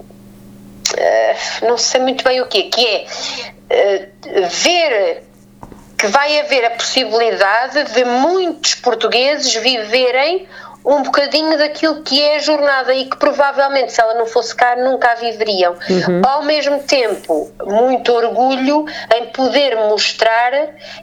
ah, 0.99 1.65
não 1.67 1.77
sei 1.77 2.01
muito 2.01 2.23
bem 2.23 2.39
o 2.41 2.47
quê, 2.47 2.63
que 2.63 2.87
é 2.87 3.05
uh, 3.05 4.47
ver 4.47 5.23
que 5.97 6.07
vai 6.07 6.39
haver 6.39 6.65
a 6.65 6.71
possibilidade 6.71 7.83
de 7.93 8.05
muitos 8.05 8.75
portugueses 8.75 9.53
viverem 9.55 10.47
um 10.85 11.03
bocadinho 11.03 11.57
daquilo 11.57 12.01
que 12.01 12.21
é 12.21 12.37
a 12.37 12.39
jornada 12.39 12.93
e 12.93 13.05
que 13.05 13.17
provavelmente 13.17 13.91
se 13.91 13.99
ela 13.99 14.13
não 14.13 14.25
fosse 14.25 14.55
cá 14.55 14.75
nunca 14.77 15.11
a 15.11 15.15
viveriam. 15.15 15.73
Uhum. 15.73 16.21
Ao 16.25 16.43
mesmo 16.43 16.79
tempo, 16.83 17.51
muito 17.65 18.13
orgulho 18.13 18.85
em 19.13 19.25
poder 19.27 19.75
mostrar 19.75 20.53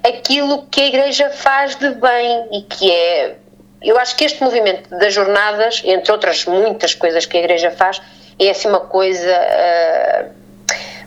aquilo 0.03 0.67
que 0.71 0.81
a 0.81 0.87
Igreja 0.87 1.29
faz 1.29 1.77
de 1.77 1.91
bem 1.91 2.49
e 2.53 2.63
que 2.63 2.91
é. 2.91 3.37
Eu 3.83 3.99
acho 3.99 4.17
que 4.17 4.25
este 4.25 4.43
movimento 4.43 4.89
das 4.89 5.13
jornadas, 5.13 5.83
entre 5.85 6.11
outras 6.11 6.47
muitas 6.47 6.95
coisas 6.95 7.27
que 7.27 7.37
a 7.37 7.41
Igreja 7.41 7.71
faz, 7.71 8.01
é 8.39 8.49
assim 8.49 8.69
uma 8.69 8.81
coisa. 8.81 9.29
Uh, 9.29 10.44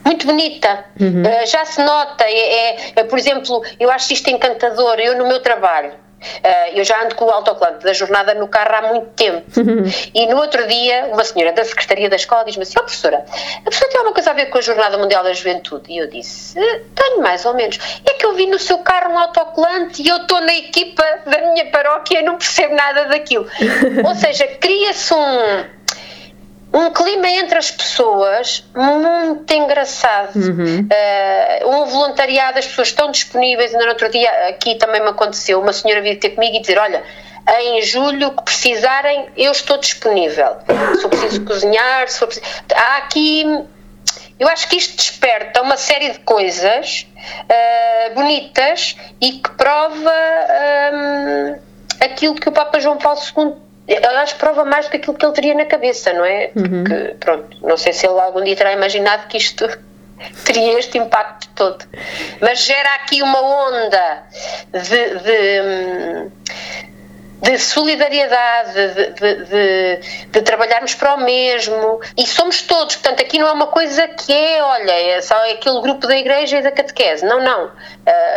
muito 0.04 0.26
bonita. 0.26 0.84
Uhum. 1.00 1.22
Uh, 1.22 1.46
já 1.46 1.64
se 1.64 1.82
nota, 1.82 2.24
é, 2.24 2.30
é, 2.30 2.92
é, 2.96 3.04
por 3.04 3.18
exemplo, 3.18 3.62
eu 3.78 3.90
acho 3.90 4.12
isto 4.12 4.28
encantador. 4.30 4.98
Eu, 4.98 5.16
no 5.16 5.26
meu 5.26 5.40
trabalho, 5.40 5.92
Uh, 6.18 6.74
eu 6.74 6.84
já 6.84 7.00
ando 7.04 7.14
com 7.14 7.26
o 7.26 7.30
autocolante 7.30 7.84
da 7.84 7.92
jornada 7.92 8.34
no 8.34 8.48
carro 8.48 8.74
há 8.74 8.88
muito 8.92 9.10
tempo. 9.10 9.44
e 10.12 10.26
no 10.26 10.36
outro 10.36 10.66
dia, 10.66 11.06
uma 11.12 11.22
senhora 11.22 11.52
da 11.52 11.64
Secretaria 11.64 12.08
da 12.08 12.16
Escola 12.16 12.44
diz-me 12.44 12.64
assim: 12.64 12.74
Ó 12.76 12.80
oh, 12.80 12.84
professora, 12.84 13.24
a 13.58 13.62
professora 13.62 13.90
tem 13.90 13.98
alguma 13.98 14.14
coisa 14.14 14.30
a 14.30 14.34
ver 14.34 14.46
com 14.46 14.58
a 14.58 14.60
Jornada 14.60 14.98
Mundial 14.98 15.22
da 15.22 15.32
Juventude? 15.32 15.92
E 15.92 15.98
eu 15.98 16.08
disse: 16.08 16.58
Tenho 16.94 17.22
mais 17.22 17.44
ou 17.44 17.54
menos. 17.54 17.78
É 18.04 18.14
que 18.14 18.26
eu 18.26 18.34
vi 18.34 18.46
no 18.46 18.58
seu 18.58 18.78
carro 18.78 19.12
um 19.12 19.18
autocolante 19.18 20.02
e 20.02 20.08
eu 20.08 20.16
estou 20.16 20.40
na 20.40 20.54
equipa 20.54 21.04
da 21.24 21.38
minha 21.52 21.66
paróquia 21.70 22.18
e 22.18 22.22
não 22.22 22.36
percebo 22.36 22.74
nada 22.74 23.04
daquilo. 23.04 23.46
ou 24.04 24.14
seja, 24.16 24.46
cria-se 24.60 25.14
um 25.14 25.77
um 26.72 26.90
clima 26.90 27.28
entre 27.30 27.58
as 27.58 27.70
pessoas 27.70 28.64
muito 28.74 29.52
engraçado. 29.52 30.36
Uhum. 30.36 30.86
Uh, 30.86 31.68
um 31.68 31.86
voluntariado, 31.86 32.58
as 32.58 32.66
pessoas 32.66 32.88
estão 32.88 33.10
disponíveis. 33.10 33.72
Ainda 33.72 33.84
no 33.84 33.90
outro 33.92 34.10
dia, 34.10 34.30
aqui 34.48 34.74
também 34.74 35.00
me 35.00 35.08
aconteceu, 35.08 35.60
uma 35.60 35.72
senhora 35.72 36.02
vir 36.02 36.18
ter 36.18 36.30
comigo 36.30 36.56
e 36.56 36.60
dizer: 36.60 36.78
Olha, 36.78 37.02
em 37.60 37.82
julho, 37.82 38.30
que 38.32 38.42
precisarem, 38.42 39.28
eu 39.36 39.52
estou 39.52 39.78
disponível. 39.78 40.56
Se 40.98 41.04
eu 41.04 41.08
preciso 41.08 41.44
cozinhar, 41.44 42.08
se 42.08 42.18
for 42.18 42.26
preciso. 42.26 42.46
Há 42.74 42.98
aqui. 42.98 43.44
Eu 44.38 44.46
acho 44.48 44.68
que 44.68 44.76
isto 44.76 44.96
desperta 44.96 45.62
uma 45.62 45.76
série 45.76 46.10
de 46.10 46.20
coisas 46.20 47.08
uh, 47.16 48.14
bonitas 48.14 48.96
e 49.20 49.32
que 49.32 49.50
prova 49.50 50.12
um, 50.92 51.58
aquilo 52.00 52.36
que 52.36 52.48
o 52.48 52.52
Papa 52.52 52.78
João 52.78 52.98
Paulo 52.98 53.18
II 53.36 53.67
eu 53.88 54.18
acho 54.18 54.34
que 54.34 54.40
prova 54.40 54.64
mais 54.64 54.86
do 54.86 54.90
que 54.90 54.98
aquilo 54.98 55.16
que 55.16 55.24
ele 55.24 55.32
teria 55.32 55.54
na 55.54 55.64
cabeça, 55.64 56.12
não 56.12 56.24
é? 56.24 56.48
Porque, 56.48 56.68
uhum. 56.72 57.16
pronto, 57.18 57.56
não 57.62 57.76
sei 57.76 57.92
se 57.92 58.06
ele 58.06 58.20
algum 58.20 58.44
dia 58.44 58.54
terá 58.54 58.72
imaginado 58.72 59.26
que 59.28 59.38
isto 59.38 59.66
teria 60.44 60.78
este 60.78 60.98
impacto 60.98 61.48
todo. 61.54 61.84
Mas 62.40 62.64
gera 62.64 62.94
aqui 62.96 63.22
uma 63.22 63.40
onda 63.40 64.22
de, 64.72 65.18
de, 65.20 65.60
hum, 65.62 66.30
de 67.40 67.58
solidariedade, 67.58 68.94
de, 68.94 69.10
de, 69.12 69.44
de, 69.44 70.00
de, 70.30 70.42
trabalharmos 70.42 70.94
para 70.94 71.14
o 71.14 71.20
mesmo 71.24 72.00
e 72.16 72.26
somos 72.26 72.62
todos, 72.62 72.96
portanto 72.96 73.20
aqui 73.20 73.38
não 73.38 73.46
é 73.46 73.52
uma 73.52 73.68
coisa 73.68 74.08
que 74.08 74.32
é, 74.32 74.62
olha, 74.62 74.90
é 74.90 75.20
só 75.20 75.34
aquele 75.52 75.80
grupo 75.80 76.06
da 76.06 76.16
igreja 76.16 76.58
e 76.58 76.62
da 76.62 76.72
catequese, 76.72 77.24
não, 77.24 77.42
não, 77.42 77.66
uh, 77.66 77.70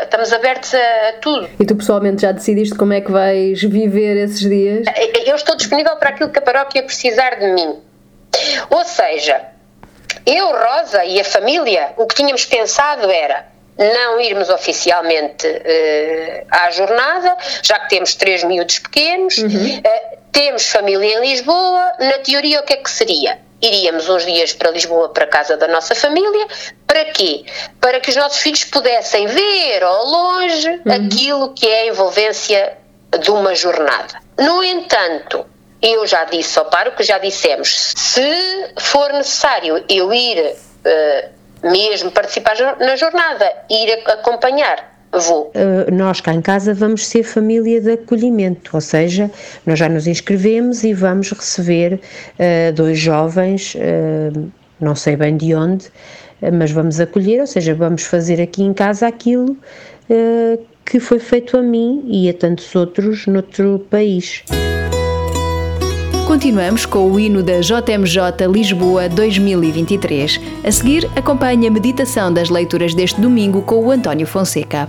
estamos 0.04 0.32
abertos 0.32 0.74
a, 0.76 1.10
a, 1.10 1.14
tudo. 1.14 1.50
E 1.60 1.66
tu 1.66 1.76
pessoalmente 1.76 2.22
já 2.22 2.32
decidiste 2.32 2.76
como 2.76 2.94
é 2.94 3.02
que 3.02 3.12
vais 3.12 3.62
viver 3.62 4.18
esses 4.24 4.42
dias? 4.42 4.86
Eu 5.26 5.36
estou 5.36 5.56
disponível 5.56 5.96
para 5.96 6.10
aquilo 6.10 6.30
que 6.30 6.40
a 6.40 6.42
paróquia 6.42 6.84
precisar 6.84 7.40
de 7.40 7.48
mim, 7.54 7.82
ou 8.70 8.86
seja, 8.86 9.42
eu, 10.26 10.52
Rosa 10.52 11.04
e 11.06 11.20
a 11.20 11.24
família, 11.24 11.94
o 11.98 12.06
que 12.06 12.16
tínhamos 12.16 12.46
pensado 12.46 13.10
era 13.10 13.51
não 13.78 14.20
irmos 14.20 14.50
oficialmente 14.50 15.48
uh, 15.48 16.46
à 16.50 16.72
jornada, 16.72 17.38
já 17.64 17.80
que 17.80 17.90
temos 17.90 18.16
três 18.16 18.44
miúdos 18.44 18.80
pequenos, 18.80 19.38
uhum. 19.38 19.78
uh, 19.78 20.18
temos 20.32 20.68
família 20.68 21.18
em 21.18 21.22
Lisboa, 21.22 21.94
na 22.00 22.20
teoria 22.20 22.60
o 22.60 22.64
que 22.64 22.74
é 22.74 22.78
que 22.78 22.90
seria? 22.90 23.40
Iríamos 23.62 24.10
uns 24.10 24.26
dias 24.26 24.54
para 24.54 24.72
Lisboa, 24.72 25.10
para 25.10 25.26
a 25.26 25.28
casa 25.28 25.56
da 25.56 25.68
nossa 25.68 25.94
família, 25.94 26.48
para 26.88 27.06
quê? 27.06 27.46
Para 27.80 28.00
que 28.00 28.10
os 28.10 28.16
nossos 28.16 28.40
filhos 28.40 28.64
pudessem 28.66 29.28
ver 29.28 29.84
ao 29.84 30.06
longe 30.06 30.70
uhum. 30.70 30.94
aquilo 30.94 31.54
que 31.54 31.68
é 31.68 31.82
a 31.82 31.88
envolvência 31.88 32.78
de 33.20 33.30
uma 33.30 33.54
jornada. 33.54 34.20
No 34.40 34.64
entanto, 34.64 35.46
eu 35.82 36.06
já 36.06 36.24
disse 36.26 36.58
ao 36.60 36.66
paro 36.66 36.92
que 36.94 37.04
já 37.04 37.18
dissemos, 37.18 37.94
se 37.98 38.74
for 38.78 39.12
necessário 39.14 39.84
eu 39.90 40.14
ir 40.14 40.40
uh, 40.40 41.41
mesmo 41.64 42.12
participar 42.12 42.56
na 42.80 42.96
jornada, 42.96 43.46
ir 43.70 43.92
acompanhar, 44.08 44.96
vou. 45.12 45.52
Uh, 45.56 45.94
nós 45.94 46.22
cá 46.22 46.34
em 46.34 46.42
casa 46.42 46.74
vamos 46.74 47.08
ser 47.08 47.24
família 47.24 47.82
de 47.82 47.92
acolhimento, 47.94 48.72
ou 48.74 48.82
seja, 48.82 49.30
nós 49.66 49.78
já 49.80 49.90
nos 49.90 50.08
inscrevemos 50.08 50.84
e 50.84 50.94
vamos 50.94 51.32
receber 51.32 51.94
uh, 51.94 52.74
dois 52.74 52.98
jovens, 53.00 53.76
não 54.80 54.96
sei 54.96 55.16
bem 55.16 55.38
de 55.38 55.54
onde, 55.54 55.92
mas 56.54 56.72
vamos 56.72 57.00
acolher, 57.00 57.42
ou 57.42 57.48
seja, 57.48 57.76
vamos 57.76 58.04
fazer 58.04 58.42
aqui 58.42 58.64
em 58.64 58.74
casa 58.74 59.08
aquilo 59.08 59.56
que 60.86 61.00
foi 61.00 61.20
feito 61.20 61.56
a 61.56 61.62
mim 61.62 62.04
e 62.08 62.30
a 62.30 62.34
tantos 62.34 62.76
outros 62.76 63.28
noutro 63.28 63.86
país. 63.90 64.44
Continuamos 66.32 66.86
com 66.86 67.12
o 67.12 67.20
hino 67.20 67.44
da 67.44 67.60
JMJ 67.60 68.48
Lisboa 68.50 69.10
2023. 69.10 70.40
A 70.64 70.72
seguir, 70.72 71.12
acompanhe 71.14 71.68
a 71.68 71.70
meditação 71.70 72.32
das 72.32 72.50
leituras 72.50 72.96
deste 72.96 73.20
domingo 73.20 73.62
com 73.64 73.86
o 73.86 73.92
António 73.92 74.26
Fonseca. 74.26 74.88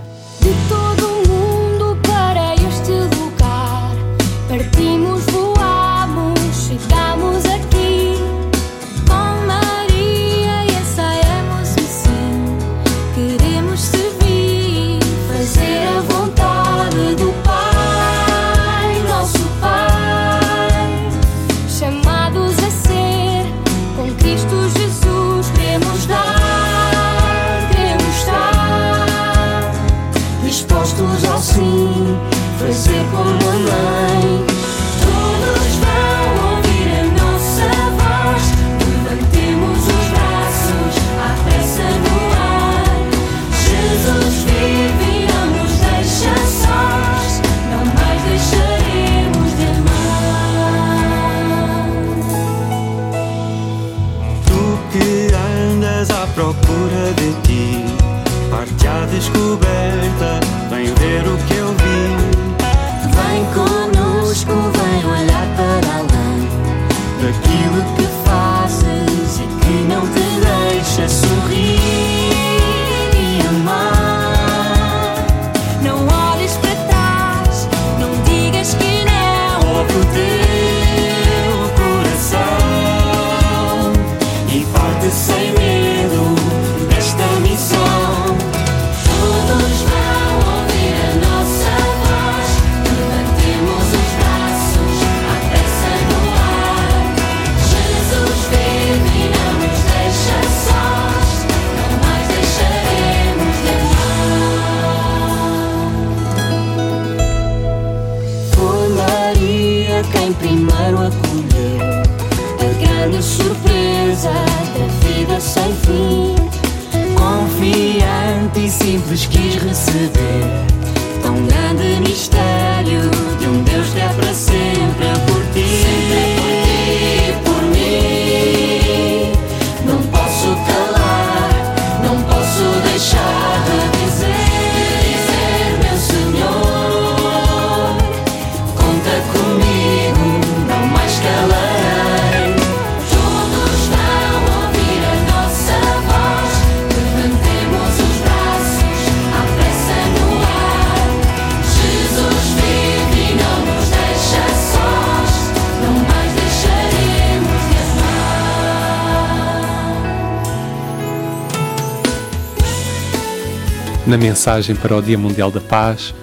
Na 164.13 164.17
mensagem 164.19 164.75
para 164.75 164.95
o 164.95 165.01
Dia 165.01 165.17
Mundial 165.17 165.49
da 165.49 165.59
Paz, 165.59 166.13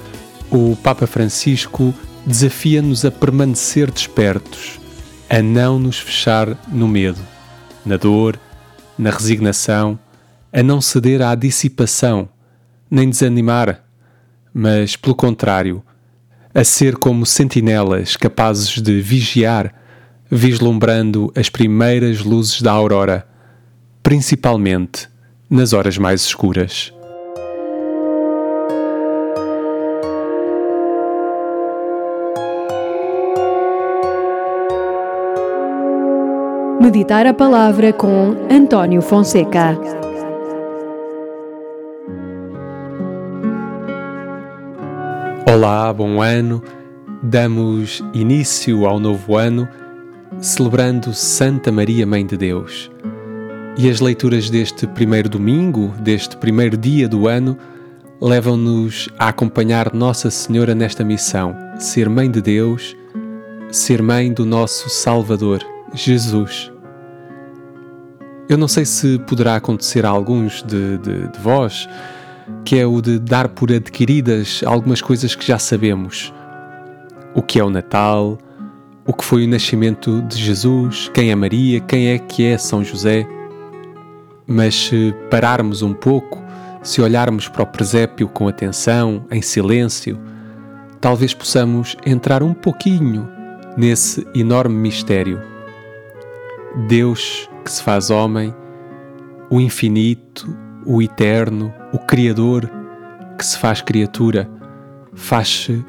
o 0.48 0.76
Papa 0.76 1.08
Francisco 1.08 1.92
desafia-nos 2.24 3.04
a 3.04 3.10
permanecer 3.10 3.90
despertos, 3.90 4.78
a 5.28 5.42
não 5.42 5.76
nos 5.76 5.98
fechar 5.98 6.56
no 6.68 6.86
medo, 6.86 7.18
na 7.84 7.96
dor, 7.96 8.38
na 8.96 9.10
resignação, 9.10 9.98
a 10.52 10.62
não 10.62 10.80
ceder 10.80 11.20
à 11.20 11.34
dissipação, 11.34 12.28
nem 12.88 13.10
desanimar, 13.10 13.82
mas, 14.54 14.94
pelo 14.94 15.16
contrário, 15.16 15.82
a 16.54 16.62
ser 16.62 16.96
como 16.96 17.26
sentinelas 17.26 18.16
capazes 18.16 18.80
de 18.80 19.00
vigiar, 19.00 19.74
vislumbrando 20.30 21.32
as 21.34 21.48
primeiras 21.48 22.20
luzes 22.20 22.62
da 22.62 22.70
aurora, 22.70 23.26
principalmente 24.00 25.08
nas 25.50 25.72
horas 25.72 25.98
mais 25.98 26.20
escuras. 26.20 26.92
Meditar 36.80 37.26
a 37.26 37.34
Palavra 37.34 37.92
com 37.92 38.34
António 38.50 39.02
Fonseca. 39.02 39.78
Olá, 45.46 45.92
bom 45.92 46.22
ano. 46.22 46.62
Damos 47.22 48.02
início 48.14 48.86
ao 48.86 48.98
novo 48.98 49.36
ano 49.36 49.68
celebrando 50.40 51.12
Santa 51.12 51.70
Maria, 51.70 52.06
Mãe 52.06 52.24
de 52.24 52.38
Deus. 52.38 52.90
E 53.76 53.90
as 53.90 54.00
leituras 54.00 54.48
deste 54.48 54.86
primeiro 54.86 55.28
domingo, 55.28 55.88
deste 56.00 56.34
primeiro 56.38 56.78
dia 56.78 57.06
do 57.06 57.28
ano, 57.28 57.58
levam-nos 58.18 59.08
a 59.18 59.28
acompanhar 59.28 59.92
Nossa 59.92 60.30
Senhora 60.30 60.74
nesta 60.74 61.04
missão: 61.04 61.54
ser 61.78 62.08
Mãe 62.08 62.30
de 62.30 62.40
Deus, 62.40 62.96
ser 63.70 64.00
Mãe 64.00 64.32
do 64.32 64.46
nosso 64.46 64.88
Salvador, 64.88 65.60
Jesus. 65.94 66.69
Eu 68.50 68.58
não 68.58 68.66
sei 68.66 68.84
se 68.84 69.16
poderá 69.20 69.54
acontecer 69.54 70.04
a 70.04 70.08
alguns 70.08 70.60
de, 70.64 70.98
de, 70.98 71.28
de 71.28 71.38
vós, 71.38 71.88
que 72.64 72.76
é 72.76 72.84
o 72.84 73.00
de 73.00 73.16
dar 73.16 73.48
por 73.48 73.70
adquiridas 73.70 74.60
algumas 74.66 75.00
coisas 75.00 75.36
que 75.36 75.46
já 75.46 75.56
sabemos. 75.56 76.34
O 77.32 77.42
que 77.42 77.60
é 77.60 77.64
o 77.64 77.70
Natal, 77.70 78.36
o 79.06 79.12
que 79.12 79.24
foi 79.24 79.44
o 79.44 79.48
nascimento 79.48 80.20
de 80.22 80.36
Jesus, 80.36 81.08
quem 81.14 81.30
é 81.30 81.34
Maria, 81.36 81.78
quem 81.78 82.08
é 82.08 82.18
que 82.18 82.44
é 82.44 82.58
São 82.58 82.82
José. 82.82 83.24
Mas 84.48 84.74
se 84.74 85.14
pararmos 85.30 85.80
um 85.80 85.94
pouco, 85.94 86.42
se 86.82 87.00
olharmos 87.00 87.46
para 87.46 87.62
o 87.62 87.66
presépio 87.66 88.26
com 88.26 88.48
atenção, 88.48 89.26
em 89.30 89.40
silêncio, 89.40 90.18
talvez 91.00 91.32
possamos 91.32 91.96
entrar 92.04 92.42
um 92.42 92.52
pouquinho 92.52 93.28
nesse 93.76 94.26
enorme 94.34 94.74
mistério. 94.74 95.40
Deus 96.88 97.48
que 97.64 97.70
se 97.70 97.82
faz 97.82 98.10
homem, 98.10 98.54
o 99.50 99.60
infinito, 99.60 100.56
o 100.86 101.02
eterno, 101.02 101.72
o 101.92 101.98
Criador 101.98 102.70
que 103.36 103.44
se 103.44 103.58
faz 103.58 103.80
criatura, 103.80 104.48
faz-se 105.14 105.84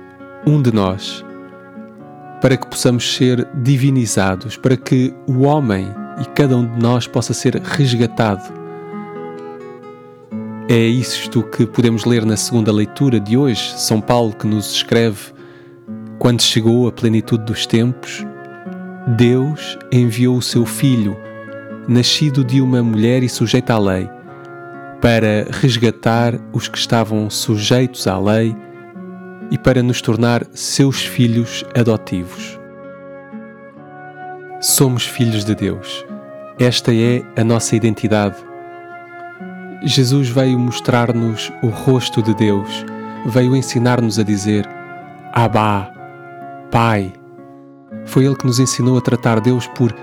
um 0.48 0.62
de 0.62 0.74
nós, 0.74 1.24
para 2.42 2.56
que 2.56 2.66
possamos 2.66 3.16
ser 3.16 3.48
divinizados, 3.56 4.58
para 4.58 4.78
que 4.78 5.14
o 5.28 5.42
homem 5.42 5.88
e 6.22 6.26
cada 6.34 6.56
um 6.56 6.66
de 6.66 6.82
nós 6.82 7.08
possa 7.08 7.34
ser 7.34 7.56
resgatado. 7.56 8.42
É 10.70 10.80
isto 10.80 11.44
que 11.44 11.66
podemos 11.66 12.06
ler 12.06 12.26
na 12.26 12.38
segunda 12.38 12.72
leitura 12.72 13.20
de 13.20 13.36
hoje, 13.36 13.74
São 13.78 14.00
Paulo 14.00 14.34
que 14.34 14.48
nos 14.48 14.74
escreve: 14.74 15.34
Quando 16.18 16.42
chegou 16.42 16.88
a 16.88 16.92
plenitude 16.92 17.44
dos 17.44 17.66
tempos, 17.66 18.26
Deus 19.08 19.78
enviou 19.92 20.38
o 20.38 20.42
seu 20.42 20.66
Filho, 20.66 21.18
nascido 21.88 22.44
de 22.44 22.62
uma 22.62 22.84
mulher 22.84 23.24
e 23.24 23.30
sujeito 23.30 23.72
à 23.72 23.80
lei 23.80 24.10
para 25.02 25.48
resgatar 25.50 26.36
os 26.54 26.68
que 26.68 26.78
estavam 26.78 27.28
sujeitos 27.28 28.06
à 28.06 28.18
lei 28.20 28.56
e 29.50 29.58
para 29.58 29.82
nos 29.82 30.00
tornar 30.02 30.46
seus 30.54 31.04
filhos 31.04 31.66
adotivos. 31.76 32.60
Somos 34.62 35.04
filhos 35.04 35.44
de 35.44 35.56
Deus. 35.56 36.06
Esta 36.60 36.94
é 36.94 37.24
a 37.36 37.44
nossa 37.44 37.76
identidade. 37.76 38.38
Jesus 39.84 40.30
veio 40.30 40.60
mostrar-nos 40.60 41.52
o 41.64 41.68
rosto 41.68 42.22
de 42.22 42.36
Deus, 42.36 42.86
veio 43.26 43.56
ensinar-nos 43.56 44.20
a 44.20 44.24
dizer: 44.24 44.70
Abá, 45.34 45.92
Pai. 46.70 47.21
Foi 48.12 48.26
Ele 48.26 48.36
que 48.36 48.46
nos 48.46 48.60
ensinou 48.60 48.98
a 48.98 49.02
tratar 49.02 49.40
Deus 49.40 49.68
por 49.68 49.96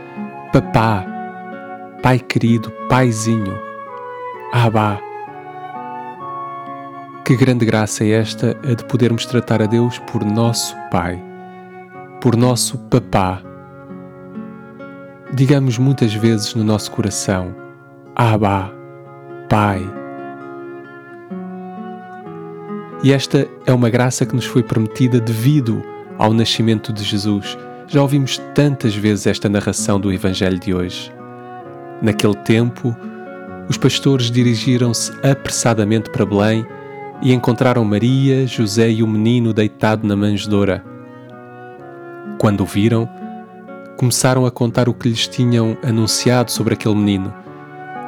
Papá, 0.51 1.05
Pai 2.03 2.19
querido, 2.19 2.71
Paizinho. 2.89 3.55
Abba. 4.51 4.99
Que 7.23 7.37
grande 7.37 7.67
graça 7.67 8.05
é 8.05 8.13
esta 8.13 8.59
a 8.65 8.73
de 8.73 8.83
podermos 8.87 9.27
tratar 9.27 9.61
a 9.61 9.67
Deus 9.67 9.99
por 9.99 10.25
nosso 10.25 10.75
Pai, 10.91 11.23
por 12.19 12.35
nosso 12.35 12.79
Papá. 12.79 13.43
Digamos 15.35 15.77
muitas 15.77 16.15
vezes 16.15 16.55
no 16.55 16.65
nosso 16.65 16.91
coração: 16.91 17.55
Abba, 18.17 18.73
Pai. 19.51 19.83
E 23.05 23.13
esta 23.13 23.47
é 23.67 23.73
uma 23.75 23.91
graça 23.91 24.25
que 24.25 24.35
nos 24.35 24.47
foi 24.47 24.63
permitida 24.63 25.21
devido 25.21 25.83
ao 26.17 26.33
nascimento 26.33 26.91
de 26.91 27.05
Jesus. 27.05 27.68
Já 27.91 28.03
ouvimos 28.03 28.37
tantas 28.55 28.95
vezes 28.95 29.27
esta 29.27 29.49
narração 29.49 29.99
do 29.99 30.13
Evangelho 30.13 30.59
de 30.59 30.75
hoje. 30.75 31.11
Naquele 32.03 32.35
tempo, 32.35 32.95
os 33.67 33.79
pastores 33.79 34.31
dirigiram-se 34.31 35.11
apressadamente 35.27 36.11
para 36.11 36.27
Belém 36.27 36.67
e 37.23 37.33
encontraram 37.33 37.83
Maria, 37.87 38.47
José 38.47 38.91
e 38.91 39.03
o 39.03 39.07
menino 39.07 39.55
deitado 39.55 40.07
na 40.07 40.15
manjedoura. 40.15 40.85
Quando 42.39 42.61
o 42.61 42.67
viram, 42.67 43.09
começaram 43.97 44.45
a 44.45 44.51
contar 44.51 44.87
o 44.87 44.93
que 44.93 45.09
lhes 45.09 45.27
tinham 45.27 45.75
anunciado 45.83 46.53
sobre 46.53 46.75
aquele 46.75 46.95
menino, 46.95 47.33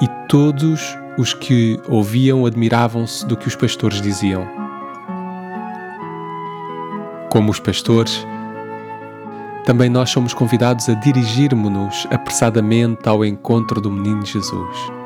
e 0.03 0.07
todos 0.29 0.95
os 1.17 1.33
que 1.33 1.81
ouviam 1.89 2.45
admiravam-se 2.45 3.27
do 3.27 3.35
que 3.35 3.49
os 3.49 3.57
pastores 3.57 4.03
diziam. 4.03 4.47
Como 7.31 7.51
os 7.51 7.59
pastores, 7.59 8.27
também 9.71 9.89
nós 9.89 10.11
somos 10.11 10.35
convidados 10.35 10.89
a 10.89 10.95
dirigirmos-nos 10.95 12.07
apressadamente 12.11 13.09
ao 13.09 13.25
encontro 13.25 13.81
do 13.81 13.91
menino 13.91 14.27
Jesus 14.27 15.01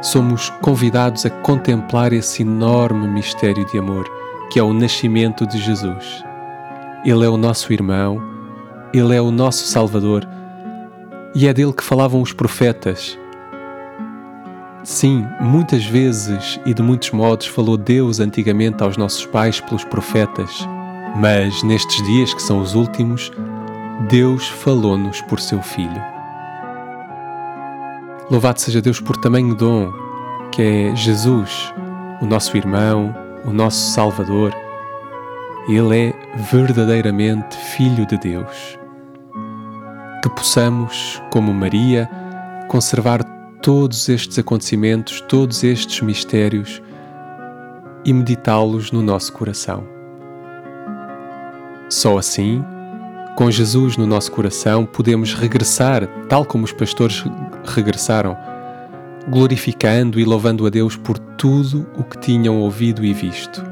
somos 0.00 0.50
convidados 0.60 1.26
a 1.26 1.30
contemplar 1.30 2.12
esse 2.12 2.42
enorme 2.42 3.08
mistério 3.08 3.64
de 3.66 3.78
amor 3.78 4.08
que 4.50 4.60
é 4.60 4.62
o 4.62 4.72
nascimento 4.72 5.44
de 5.44 5.58
Jesus. 5.58 6.22
Ele 7.04 7.24
é 7.24 7.28
o 7.28 7.36
nosso 7.36 7.72
irmão, 7.72 8.22
ele 8.94 9.14
é 9.14 9.20
o 9.20 9.32
nosso 9.32 9.66
Salvador 9.66 10.24
e 11.34 11.48
é 11.48 11.52
dele 11.52 11.72
que 11.72 11.82
falavam 11.82 12.22
os 12.22 12.32
profetas. 12.32 13.18
Sim, 14.84 15.26
muitas 15.40 15.84
vezes 15.84 16.60
e 16.64 16.72
de 16.72 16.80
muitos 16.80 17.10
modos 17.10 17.48
falou 17.48 17.76
Deus 17.76 18.20
antigamente 18.20 18.84
aos 18.84 18.96
nossos 18.96 19.26
pais 19.26 19.60
pelos 19.60 19.82
profetas, 19.82 20.64
mas 21.16 21.64
nestes 21.64 22.00
dias 22.06 22.32
que 22.32 22.42
são 22.42 22.60
os 22.60 22.76
últimos, 22.76 23.32
Deus 24.02 24.46
falou-nos 24.46 25.22
por 25.22 25.40
seu 25.40 25.62
Filho. 25.62 26.02
Louvado 28.30 28.60
seja 28.60 28.82
Deus 28.82 29.00
por 29.00 29.16
tamanho 29.16 29.54
dom, 29.54 29.90
que 30.52 30.60
é 30.62 30.94
Jesus, 30.94 31.72
o 32.20 32.26
nosso 32.26 32.54
irmão, 32.58 33.14
o 33.46 33.52
nosso 33.52 33.92
Salvador. 33.92 34.52
Ele 35.66 36.08
é 36.08 36.14
verdadeiramente 36.36 37.56
Filho 37.56 38.06
de 38.06 38.18
Deus. 38.18 38.78
Que 40.22 40.28
possamos, 40.28 41.20
como 41.32 41.52
Maria, 41.54 42.08
conservar 42.68 43.24
todos 43.62 44.10
estes 44.10 44.38
acontecimentos, 44.38 45.22
todos 45.22 45.64
estes 45.64 46.02
mistérios 46.02 46.82
e 48.04 48.12
meditá-los 48.12 48.92
no 48.92 49.02
nosso 49.02 49.32
coração. 49.32 49.84
Só 51.88 52.18
assim 52.18 52.62
com 53.36 53.50
Jesus 53.50 53.98
no 53.98 54.06
nosso 54.06 54.32
coração, 54.32 54.86
podemos 54.86 55.34
regressar, 55.34 56.08
tal 56.26 56.42
como 56.42 56.64
os 56.64 56.72
pastores 56.72 57.22
regressaram, 57.66 58.34
glorificando 59.28 60.18
e 60.18 60.24
louvando 60.24 60.66
a 60.66 60.70
Deus 60.70 60.96
por 60.96 61.18
tudo 61.18 61.86
o 61.98 62.02
que 62.02 62.16
tinham 62.16 62.58
ouvido 62.58 63.04
e 63.04 63.12
visto. 63.12 63.62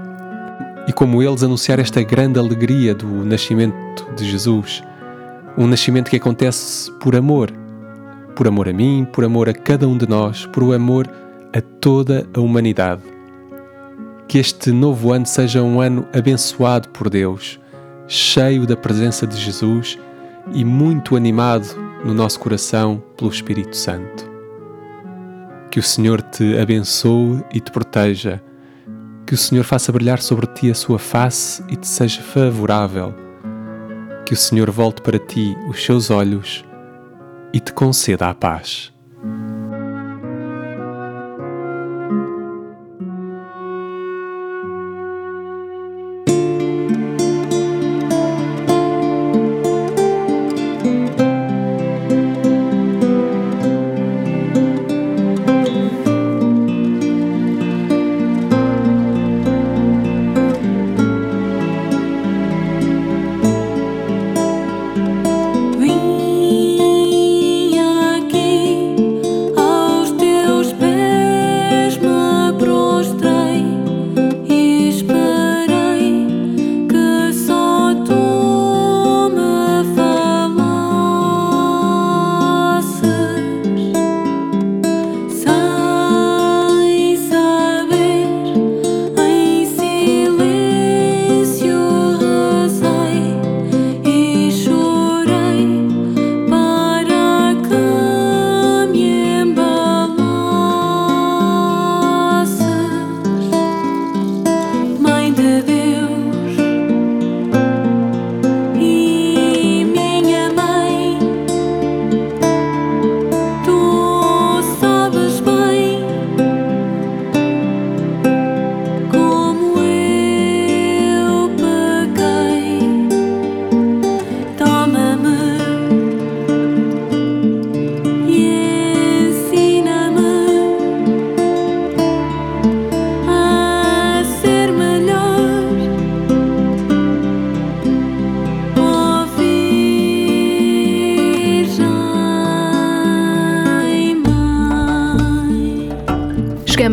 E 0.87 0.92
como 0.92 1.22
eles 1.22 1.42
anunciar 1.42 1.79
esta 1.79 2.03
grande 2.03 2.38
alegria 2.38 2.94
do 2.94 3.07
nascimento 3.24 4.07
de 4.14 4.31
Jesus, 4.31 4.85
um 5.57 5.66
nascimento 5.66 6.11
que 6.11 6.16
acontece 6.16 6.92
por 7.00 7.16
amor, 7.16 7.50
por 8.37 8.46
amor 8.46 8.68
a 8.68 8.72
mim, 8.72 9.07
por 9.14 9.24
amor 9.24 9.48
a 9.48 9.55
cada 9.55 9.88
um 9.88 9.96
de 9.96 10.07
nós, 10.07 10.44
por 10.44 10.74
amor 10.74 11.11
a 11.55 11.61
toda 11.81 12.29
a 12.35 12.40
humanidade. 12.40 13.03
Que 14.29 14.37
este 14.37 14.70
novo 14.70 15.11
ano 15.11 15.24
seja 15.24 15.62
um 15.62 15.81
ano 15.81 16.07
abençoado 16.12 16.90
por 16.90 17.09
Deus 17.09 17.63
cheio 18.07 18.67
da 18.67 18.77
presença 18.77 19.27
de 19.27 19.37
Jesus 19.37 19.99
e 20.53 20.64
muito 20.64 21.17
animado 21.17 21.67
no 22.05 22.12
nosso 22.12 22.38
coração 22.38 23.03
pelo 23.17 23.31
Espírito 23.31 23.77
Santo. 23.77 24.31
Que 25.71 25.81
o 25.81 25.83
Senhor 25.83 26.23
te 26.23 26.57
abençoe 26.59 27.43
e 27.53 27.61
te 27.61 27.73
proteja. 27.73 28.40
Que 29.27 29.35
o 29.35 29.38
Senhor 29.38 29.64
faça 29.64 29.90
brilhar 29.90 30.21
sobre 30.21 30.47
ti 30.47 30.71
a 30.71 30.75
sua 30.75 30.99
face 30.99 31.64
e 31.69 31.77
te 31.77 31.88
seja 31.88 32.21
favorável. 32.21 33.14
Que 34.25 34.35
o 34.35 34.37
Senhor 34.37 34.71
volte 34.71 35.03
para 35.03 35.19
ti 35.19 35.57
os 35.69 35.83
seus 35.83 36.11
olhos 36.11 36.64
e 37.53 37.59
te 37.59 37.73
conceda 37.73 38.29
a 38.29 38.35
paz. 38.35 38.94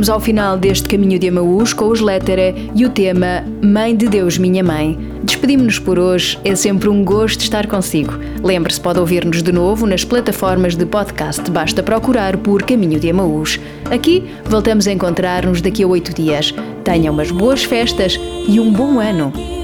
Chegamos 0.01 0.09
ao 0.09 0.19
final 0.19 0.57
deste 0.57 0.89
caminho 0.89 1.19
de 1.19 1.27
Amaús 1.27 1.73
com 1.73 1.89
os 1.89 1.99
Létera 1.99 2.55
e 2.73 2.83
o 2.83 2.89
tema 2.89 3.45
Mãe 3.61 3.95
de 3.95 4.07
Deus, 4.07 4.35
Minha 4.35 4.63
Mãe. 4.63 4.97
Despedimos-nos 5.23 5.77
por 5.77 5.99
hoje, 5.99 6.39
é 6.43 6.55
sempre 6.55 6.89
um 6.89 7.05
gosto 7.05 7.41
estar 7.41 7.67
consigo. 7.67 8.13
Lembre-se, 8.43 8.81
pode 8.81 8.99
ouvir-nos 8.99 9.43
de 9.43 9.51
novo 9.51 9.85
nas 9.85 10.03
plataformas 10.03 10.75
de 10.75 10.87
podcast, 10.87 11.47
basta 11.51 11.83
procurar 11.83 12.35
por 12.37 12.63
Caminho 12.63 12.99
de 12.99 13.11
Amaús. 13.11 13.59
Aqui 13.91 14.23
voltamos 14.43 14.87
a 14.87 14.91
encontrar-nos 14.91 15.61
daqui 15.61 15.83
a 15.83 15.87
oito 15.87 16.11
dias. 16.15 16.51
Tenha 16.83 17.11
umas 17.11 17.29
boas 17.29 17.63
festas 17.63 18.19
e 18.47 18.59
um 18.59 18.73
bom 18.73 18.99
ano. 18.99 19.60